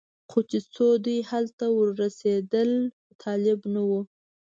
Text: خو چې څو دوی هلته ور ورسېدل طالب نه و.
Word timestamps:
خو 0.29 0.39
چې 0.49 0.59
څو 0.73 0.87
دوی 1.05 1.19
هلته 1.31 1.65
ور 1.75 1.89
ورسېدل 1.97 2.71
طالب 3.21 3.59
نه 3.73 3.81
و. 3.89 3.91